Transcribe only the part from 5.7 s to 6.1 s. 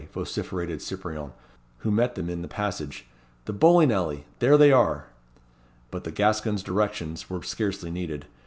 But